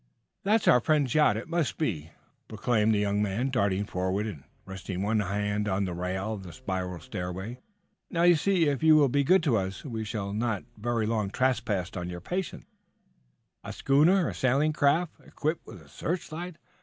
[0.43, 2.09] "That's our friends' yacht it must be!"
[2.47, 6.51] proclaimed the young man, darting forward and resting one hand on the rail of the
[6.51, 7.59] spiral stairway.
[8.09, 11.29] "Now, you see, if you will be good to us, we shall not very long
[11.29, 12.65] trespass on your patience."
[13.63, 16.55] "A schooner a sailing craft equipped with a searchlight?"